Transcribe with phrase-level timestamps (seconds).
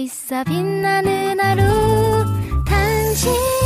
[0.00, 1.62] 있어 빛나는 하루
[2.64, 3.59] 당신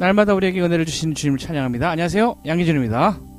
[0.00, 1.90] 날마다 우리에게 은혜를 주시는 주님을 찬양합니다.
[1.90, 2.36] 안녕하세요.
[2.46, 3.29] 양기준입니다.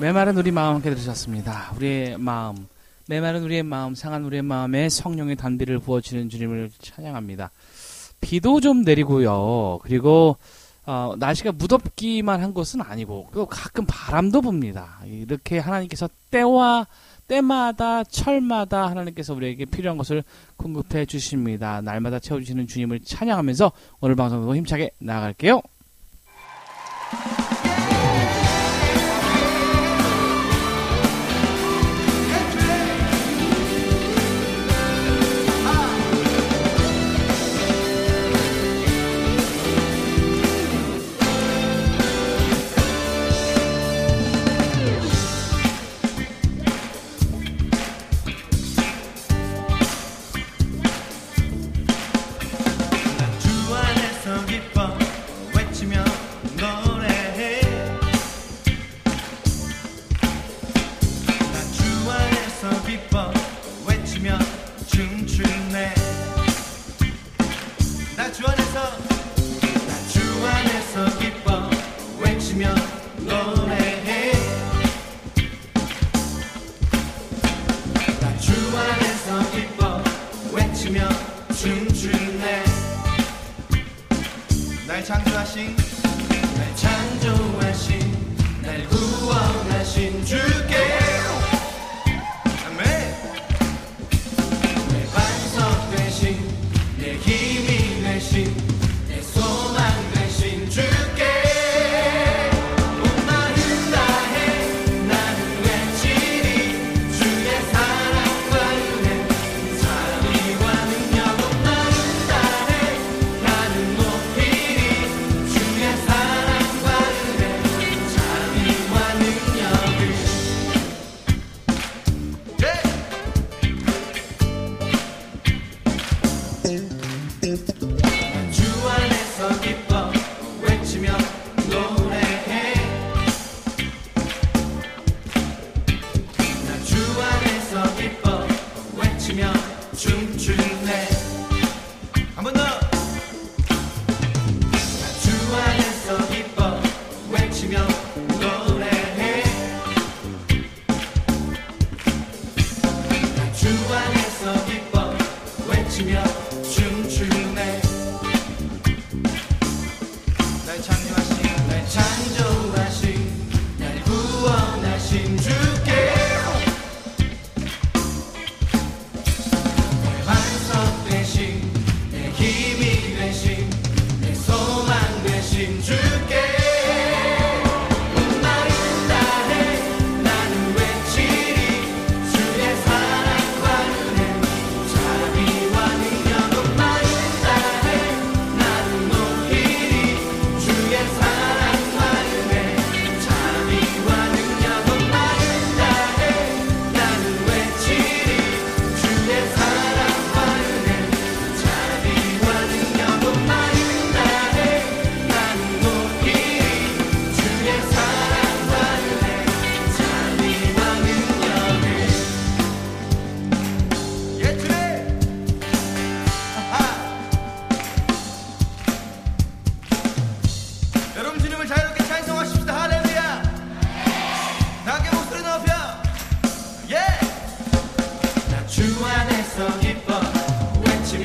[0.00, 1.72] 메마른 우리 마음 함께 들으셨습니다.
[1.76, 2.68] 우리의 마음,
[3.08, 7.50] 메마른 우리의 마음, 상한 우리의 마음에 성령의 단비를 부어주는 주님을 찬양합니다.
[8.20, 9.80] 비도 좀 내리고요.
[9.82, 10.36] 그리고
[10.86, 15.00] 어, 날씨가 무덥기만 한 것은 아니고 또 가끔 바람도 붑니다.
[15.04, 16.86] 이렇게 하나님께서 때와
[17.26, 20.22] 때마다 철마다 하나님께서 우리에게 필요한 것을
[20.56, 21.80] 공급해 주십니다.
[21.80, 25.60] 날마다 채워주시는 주님을 찬양하면서 오늘 방송도 힘차게 나아갈게요.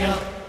[0.04, 0.43] 没了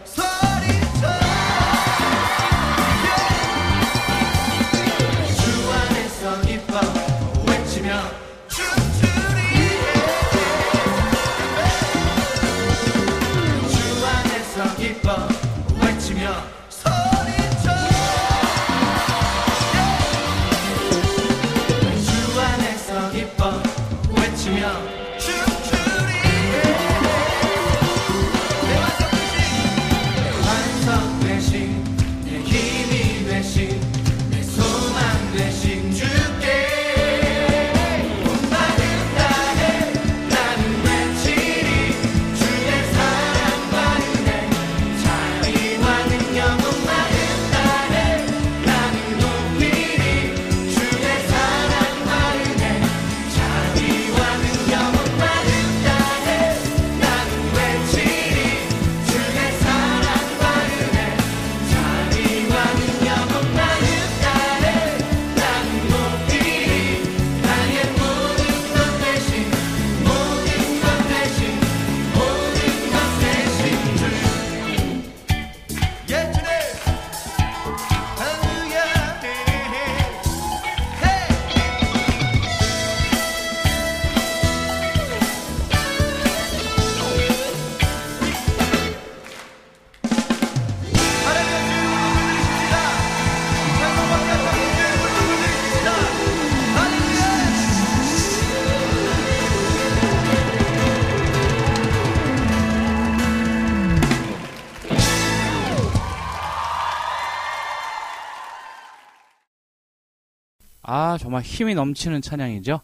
[110.84, 112.80] 아, 정말 힘이 넘치는 찬양이죠.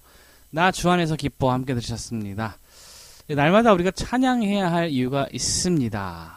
[0.50, 2.56] 나 주 안에서 기뻐 함께 들으셨습니다.
[3.28, 6.36] 날마다 우리가 찬양해야 할 이유가 있습니다.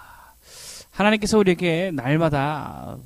[0.91, 2.98] 하나님께서 우리에게 날마다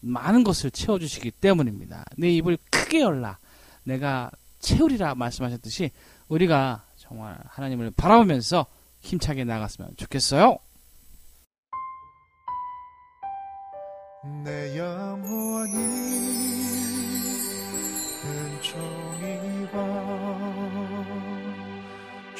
[0.00, 2.04] 많은 것을 채워주시기 때문입니다.
[2.16, 3.38] 내 입을 크게 열라.
[3.84, 5.92] 내가 채우리라 말씀하셨듯이
[6.28, 8.66] 우리가 정말 하나님을 바라보면서
[9.02, 10.58] 힘차게 나갔으면 좋겠어요.
[14.44, 16.67] 내 영혼이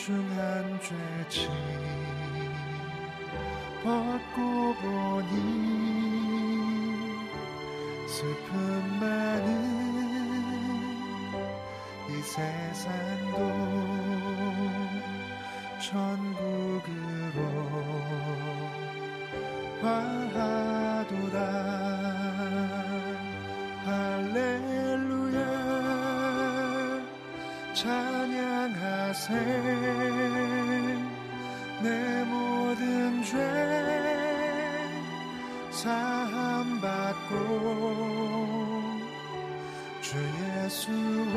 [0.09, 1.53] 중한 죄짐
[3.85, 5.37] 벗고 보니
[8.09, 8.57] 슬픔
[9.01, 9.49] 많은
[12.09, 13.37] 이 세상도
[15.79, 17.43] 천국으로
[19.83, 21.37] 화하도다.
[23.85, 25.39] 할렐루야
[28.69, 29.35] 찬양하세.
[31.83, 33.37] 내 모든 죄
[35.71, 37.33] 사함 받고
[40.01, 41.37] 주 예수와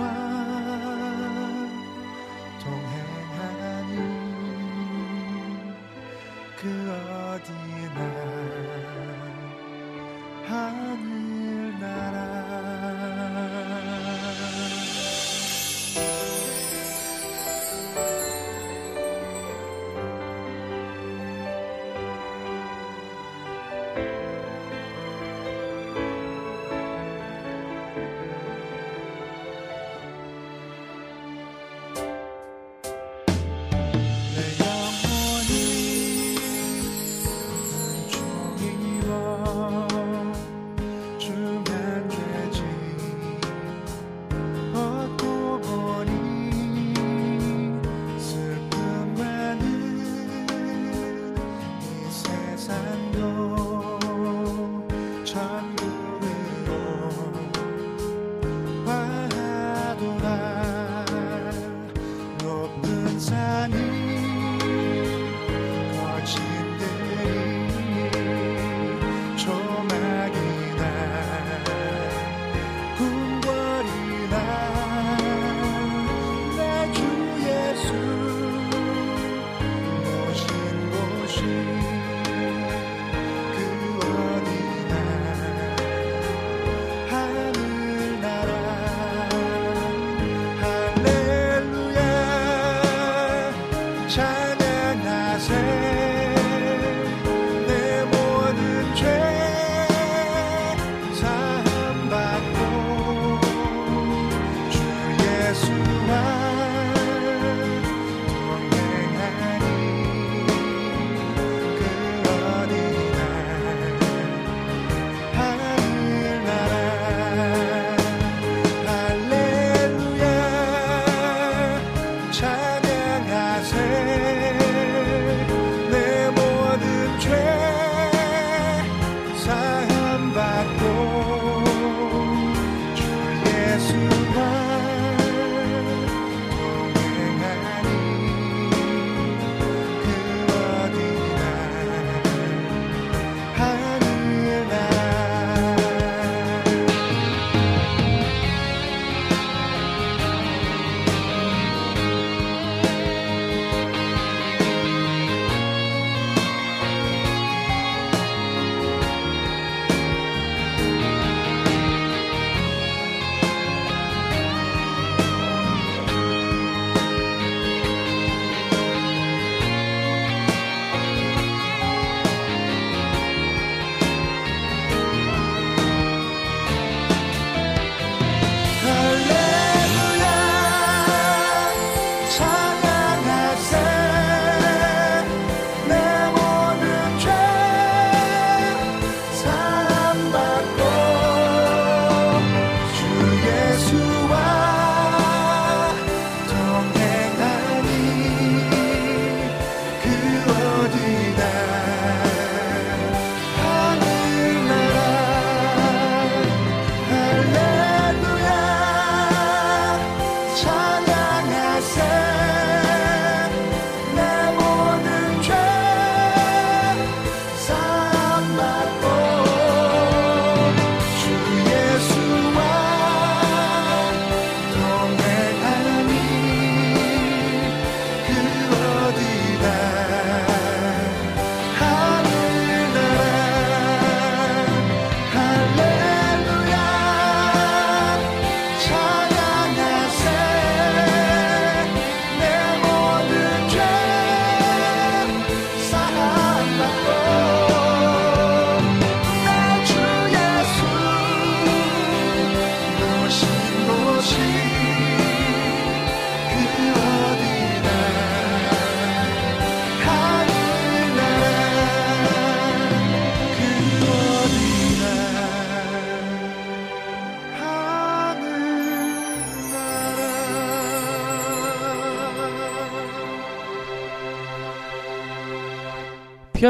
[2.60, 3.96] 동행하니
[6.58, 6.64] 그
[7.32, 8.00] 어디나
[10.48, 11.31] 하늘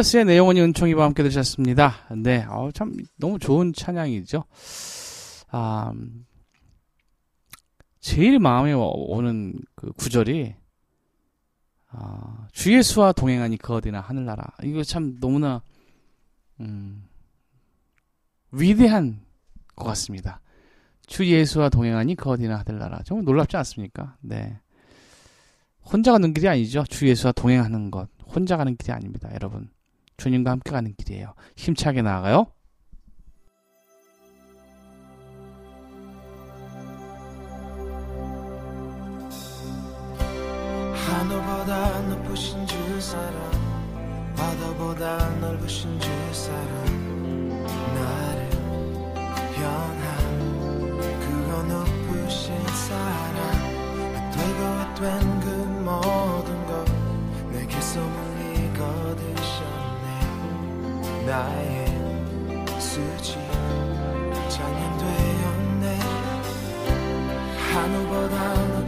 [0.02, 2.08] 피어스의 내 영혼이 은총이와 함께 들으셨습니다.
[2.18, 4.44] 네, 어, 참 너무 좋은 찬양이죠.
[5.50, 6.26] 아, 음,
[8.00, 10.56] 제일 마음에 오- 오는 그 구절이
[11.90, 14.44] 아, 주 예수와 동행하니 그 어디나 하늘나라.
[14.64, 15.62] 이거 참 너무나
[16.60, 17.04] 음,
[18.52, 19.22] 위대한
[19.76, 20.42] 것 같습니다.
[21.06, 23.02] 주 예수와 동행하니 그 어디나 하늘나라.
[23.04, 24.16] 정말 놀랍지 않습니까?
[24.22, 24.60] 네.
[25.84, 26.86] 혼자 가는 길이 아니죠.
[26.90, 28.10] 주 예수와 동행하는 것.
[28.26, 29.70] 혼자 가는 길이 아닙니다, 여러분.
[30.22, 31.34] 주님과 함께 가는 길이에요.
[31.58, 32.46] 힘차게 나아가요.
[40.94, 43.52] 하늘보다 높으신 주 사랑
[44.36, 48.50] 바다보다 넓으신 주 사랑 나를
[49.58, 55.48] 향한 그거 높으신 사랑 되고 된 그
[55.84, 56.86] 모든 것
[57.52, 58.31] 내게서
[61.26, 61.86] 나의
[62.80, 63.38] 수지.
[64.50, 66.00] 찬양되었네.
[67.74, 68.81] 하늘보다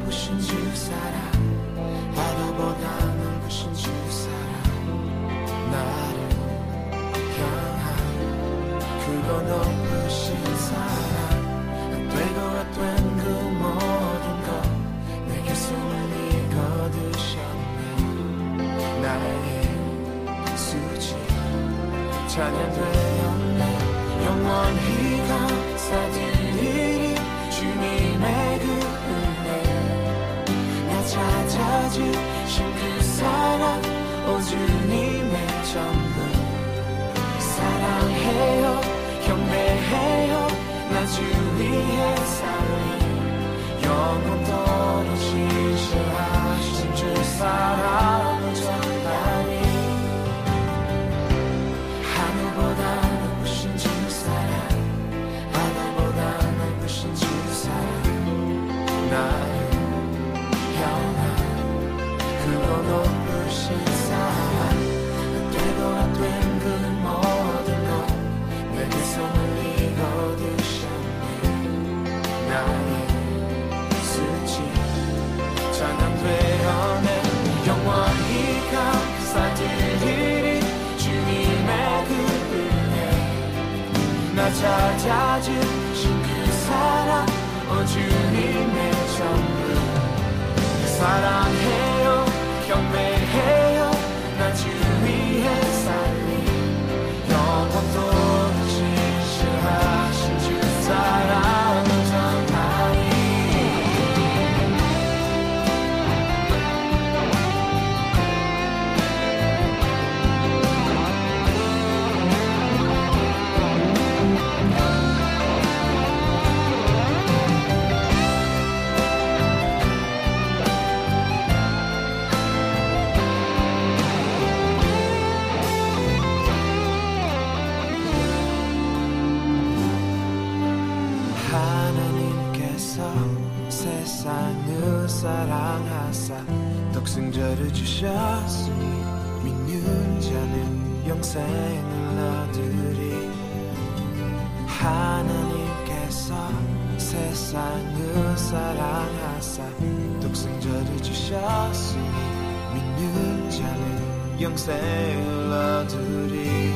[155.51, 156.73] 얻으리.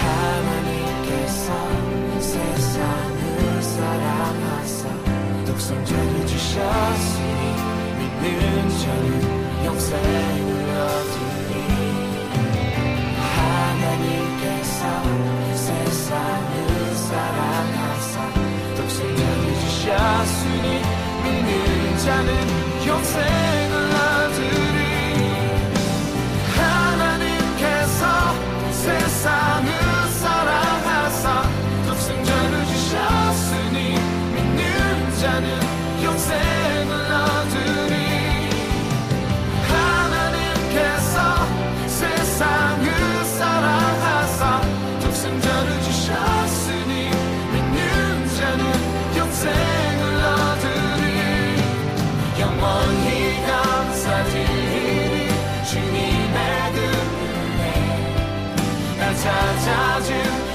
[0.00, 1.52] 하나님께서
[2.18, 4.88] 세상을 사랑하사
[5.46, 7.42] 독생자를 주셨으니
[7.96, 10.50] 믿는 자는 영생을
[10.80, 11.52] 얻으리.
[13.36, 14.80] 하나님께서
[15.54, 18.14] 세상을 사랑하사
[18.76, 20.66] 독생자를 주셨으니
[21.22, 22.41] 믿는 자는
[59.66, 60.51] 나찾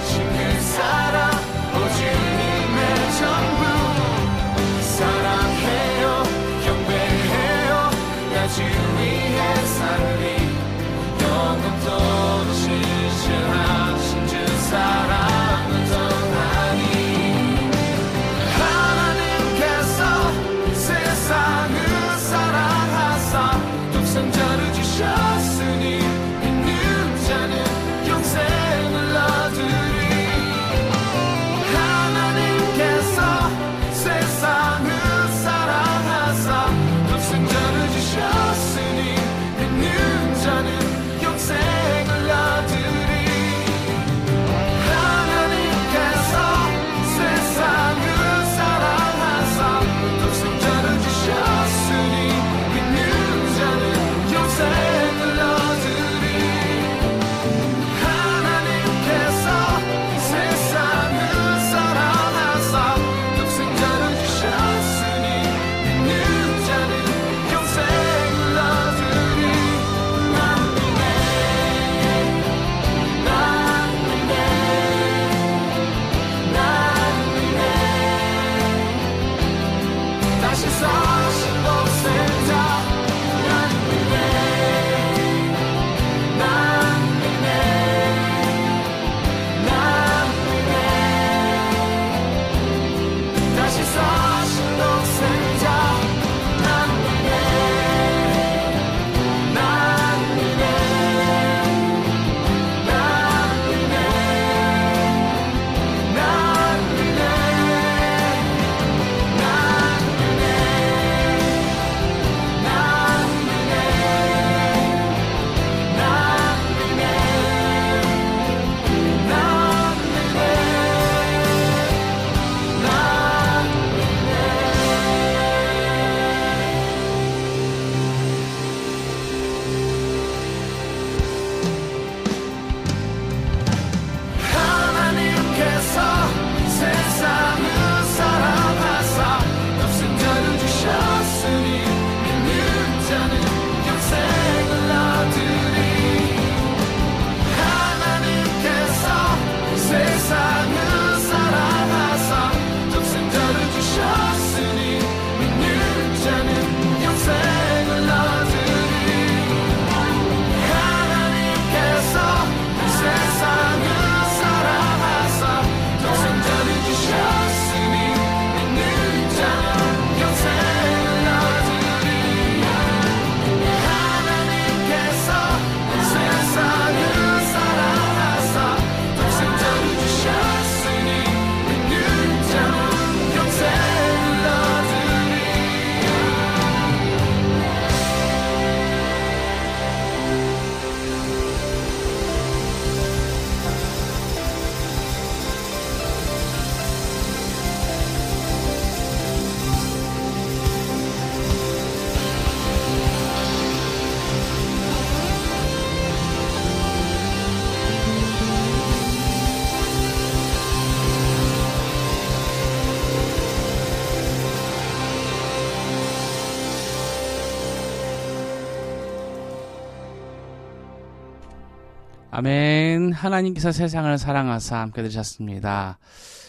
[222.29, 223.13] 아멘.
[223.13, 225.97] 하나님께서 세상을 사랑하사 함께 들으셨습니다.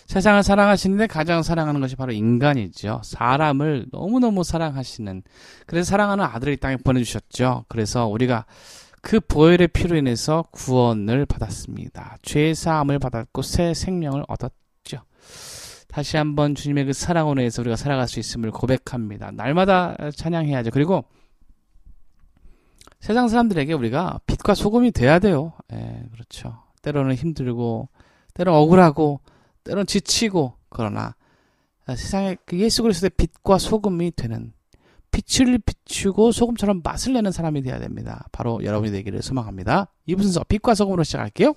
[0.07, 3.03] 세상을 사랑하시는데 가장 사랑하는 것이 바로 인간이죠.
[3.05, 5.23] 사람을 너무너무 사랑하시는.
[5.67, 7.67] 그래서 사랑하는 아들을 이 땅에 보내주셨죠.
[7.69, 8.47] 그래서 우리가
[9.03, 12.17] 그 보혈의 피로 인해서 구원을 받았습니다.
[12.23, 15.05] 죄 사함을 받았고 새 생명을 얻었죠.
[15.87, 19.31] 다시 한번 주님의 그 사랑으로 인해서 우리가 살아갈 수 있음을 고백합니다.
[19.31, 20.71] 날마다 찬양해야죠.
[20.73, 21.05] 그리고
[23.01, 25.53] 세상 사람들에게 우리가 빛과 소금이 돼야 돼요.
[25.73, 26.63] 예, 그렇죠.
[26.83, 27.89] 때로는 힘들고,
[28.35, 29.21] 때로는 억울하고,
[29.65, 31.15] 때로는 지치고, 그러나
[31.89, 34.53] 세상에 그 예수 그리스도의 빛과 소금이 되는
[35.11, 38.27] 빛을 비추고 소금처럼 맛을 내는 사람이 되어야 됩니다.
[38.31, 39.89] 바로 여러분이 되기를 소망합니다.
[40.07, 41.55] 이부 순서 빛과 소금으로 시작할게요.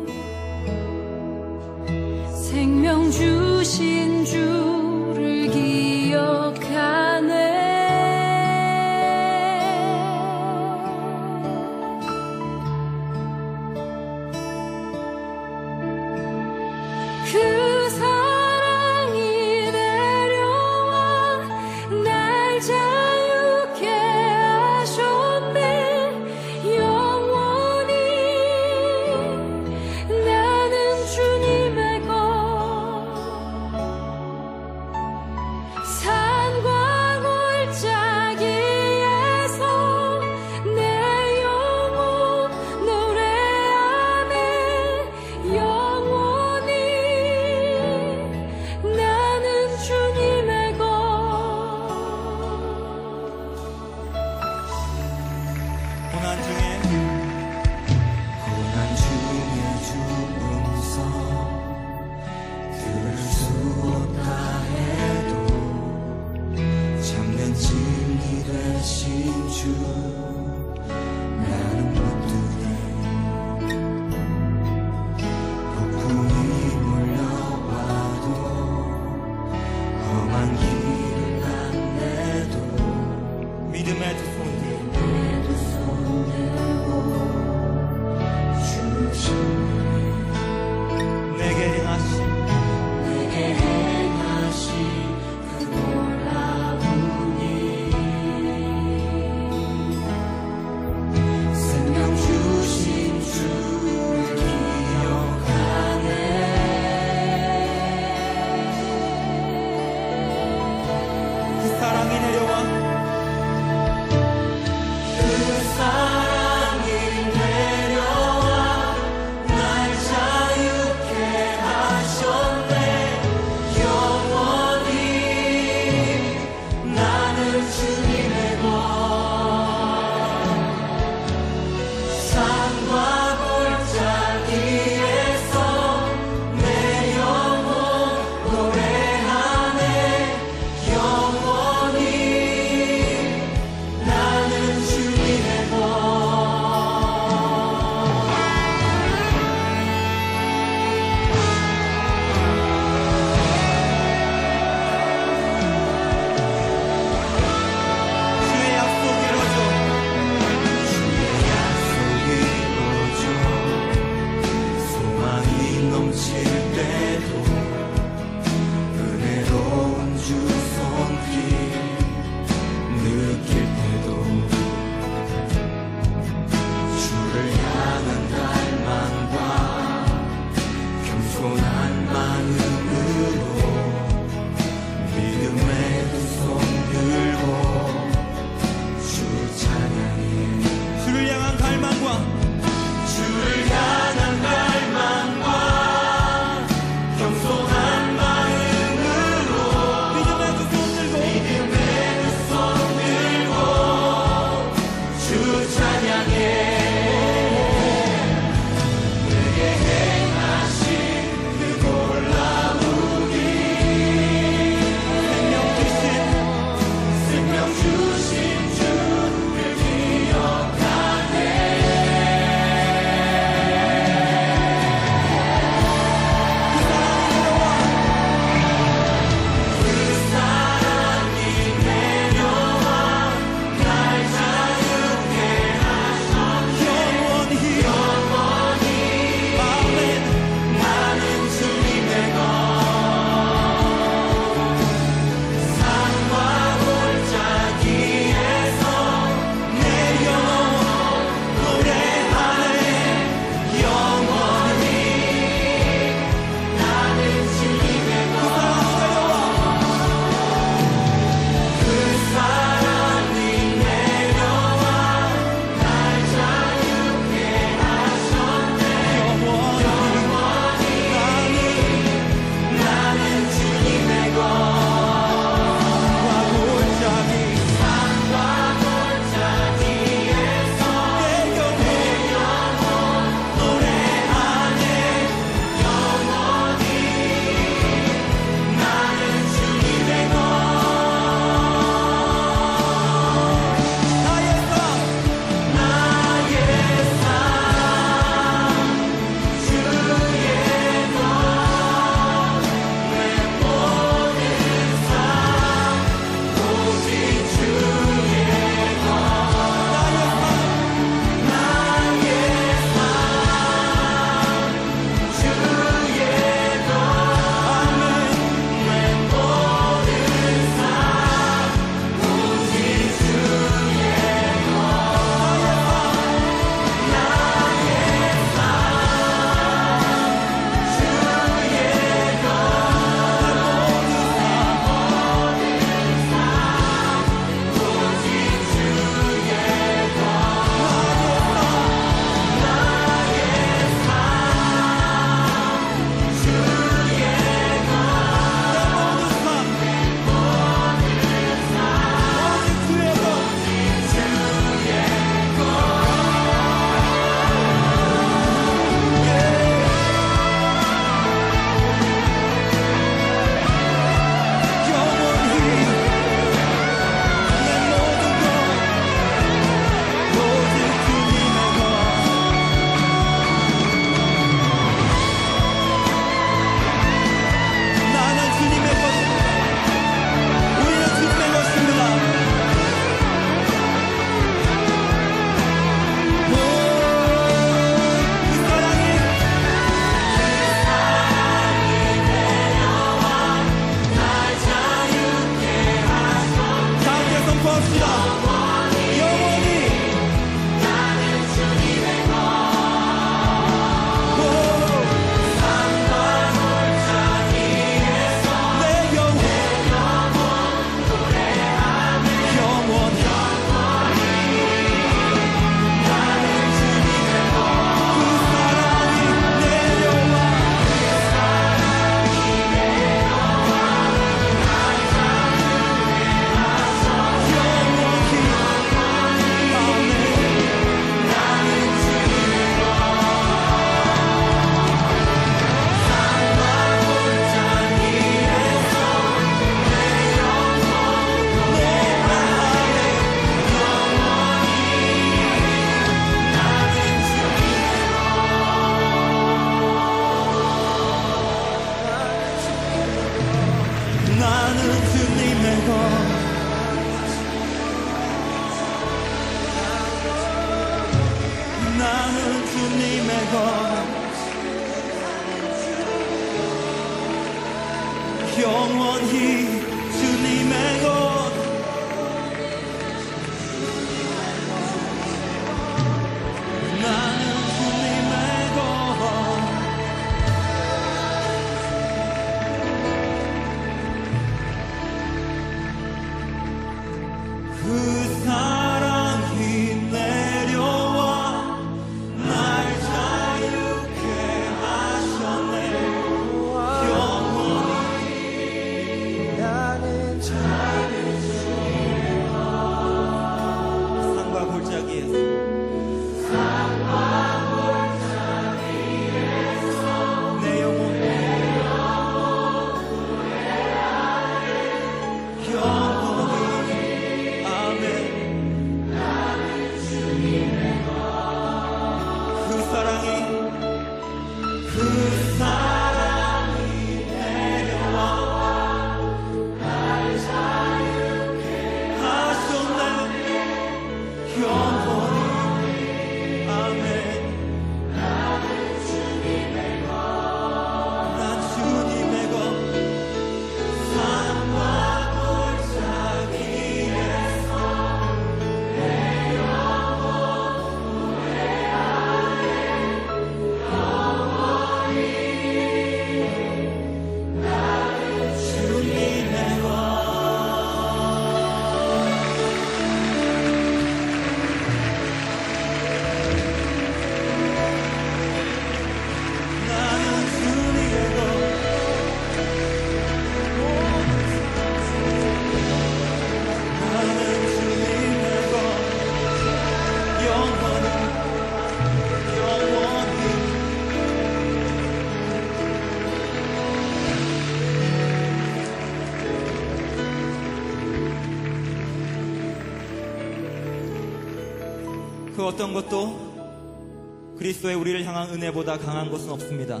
[595.70, 600.00] 어떤 것도 그리스도의 우리를 향한 은혜보다 강한 것은 없습니다.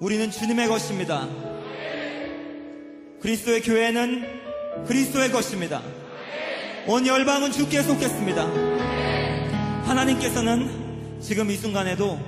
[0.00, 1.28] 우리는 주님의 것입니다.
[3.20, 5.82] 그리스도의 교회는 그리스도의 것입니다.
[6.88, 8.42] 온 열방은 주께 속했습니다.
[9.84, 12.18] 하나님께서는 지금 이 순간에도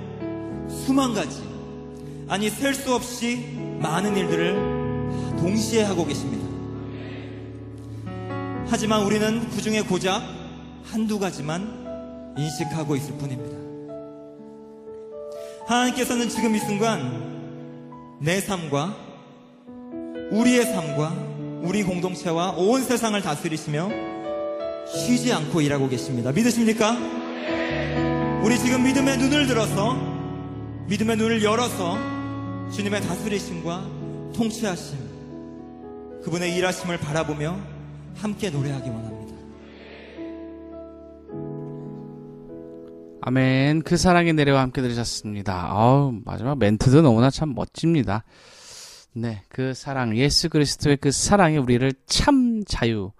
[0.69, 1.43] 수만 가지,
[2.29, 4.53] 아니 셀 수 없이 많은 일들을
[5.39, 6.47] 동시에 하고 계십니다.
[8.69, 10.38] 하지만 우리는 그 중에 고작
[10.91, 13.57] 한두 가지만 인식하고 있을 뿐입니다.
[15.67, 18.95] 하나님께서는 지금 이 순간 내 삶과
[20.31, 21.13] 우리의 삶과
[21.61, 23.89] 우리 공동체와 온 세상을 다스리시며
[24.87, 26.31] 쉬지 않고 일하고 계십니다.
[26.31, 26.97] 믿으십니까?
[28.43, 29.95] 우리 지금 믿음의 눈을 들어서
[30.87, 31.97] 믿음의 눈을 열어서
[32.71, 33.85] 주님의 다스리심과
[34.35, 34.97] 통치하심
[36.23, 37.59] 그분의 일하심을 바라보며
[38.15, 39.18] 함께 노래하기 원합니다.
[43.29, 43.83] 아멘.
[43.83, 45.67] 그 사랑이 내려와 함께 들으셨습니다.
[45.69, 48.23] 아우, 마지막 멘트도 너무나 참 멋집니다.
[49.13, 53.11] 네, 그 사랑, 예수 그리스도의 그 사랑이 우리를 참 자유를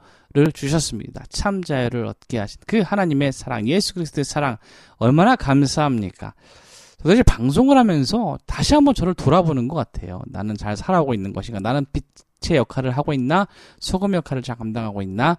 [0.52, 1.26] 주셨습니다.
[1.30, 4.58] 참 자유를 얻게 하신 그 하나님의 사랑, 예수 그리스도의 사랑,
[4.98, 6.34] 얼마나 감사합니까?
[7.04, 10.24] 도대체 방송을 하면서 다시 한번 저를 돌아보는 것 같아요.
[10.26, 11.60] 나는 잘 살아오고 있는 것인가?
[11.60, 13.48] 나는 빛의 역할을 하고 있나?
[13.80, 15.38] 소금 역할을 잘 감당하고 있나?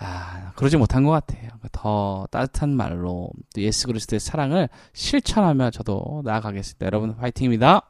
[0.00, 1.50] 아, 그러지 못한 것 같아요.
[1.72, 6.86] 더 따뜻한 말로 또 예수 그리스도의 사랑을 실천하며 저도 나아가겠습니다.
[6.86, 7.89] 여러분 화이팅입니다.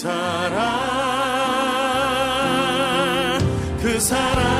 [0.00, 0.58] 사랑
[3.82, 4.59] 그 사랑.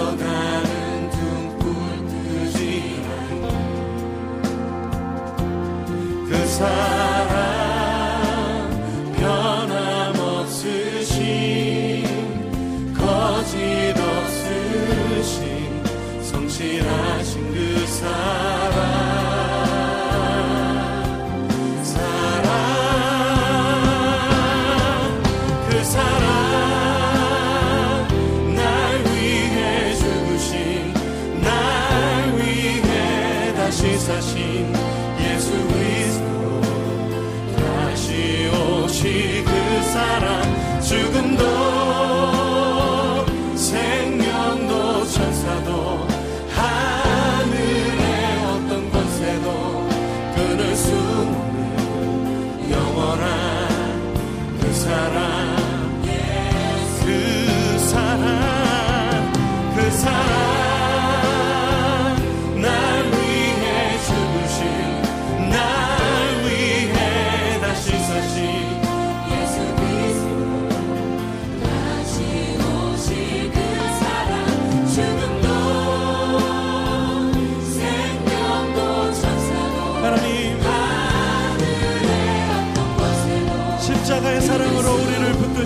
[0.00, 0.39] nosotras.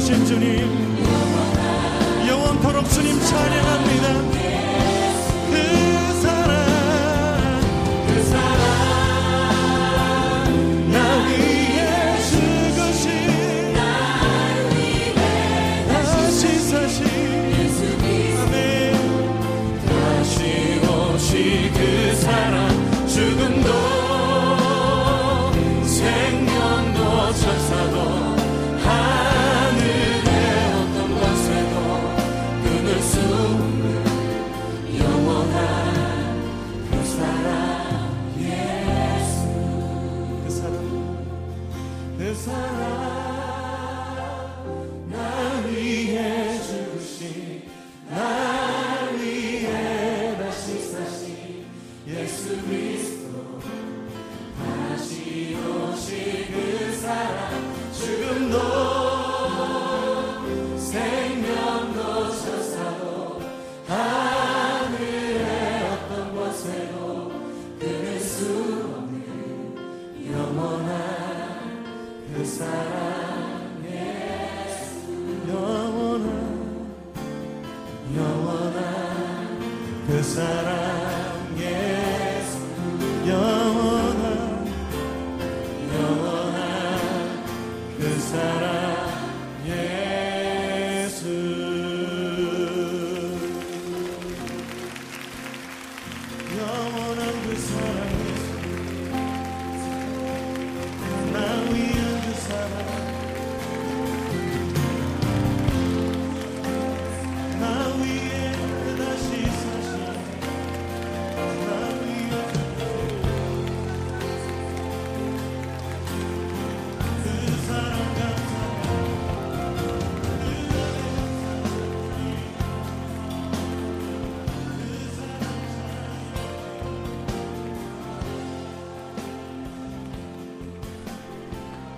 [0.04, 0.98] 영원하신 주님
[2.28, 3.83] 영원토록 주님 찬양합니다.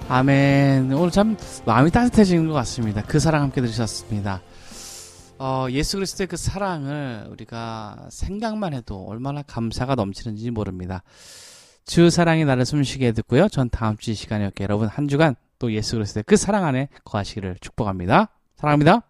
[0.09, 0.93] 아멘.
[0.93, 3.03] 오늘 참 마음이 따뜻해지는 것 같습니다.
[3.03, 4.41] 그 사랑 함께 들으셨습니다.
[5.39, 11.03] 어, 예수 그리스도의 그 사랑을 우리가 생각만 해도 얼마나 감사가 넘치는지 모릅니다.
[11.85, 13.49] 주 사랑이 나를 숨쉬게 듣고요.
[13.49, 18.29] 전 다음 주이 시간에 여러분 한 주간 또 예수 그리스도의 그 사랑 안에 거하시기를 축복합니다.
[18.57, 19.03] 사랑합니다.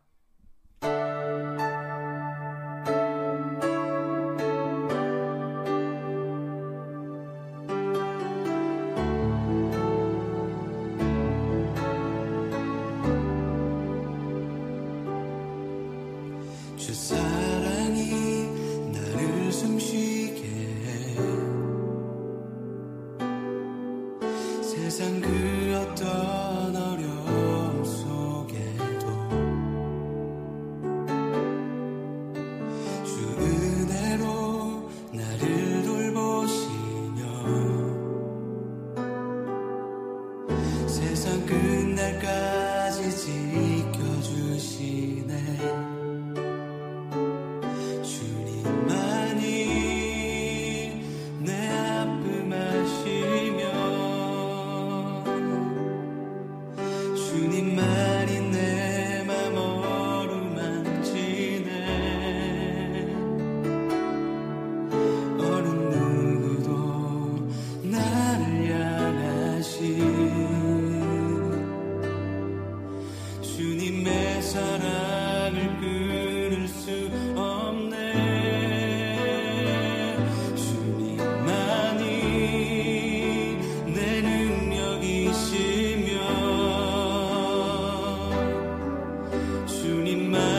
[89.86, 90.55] soon imagine.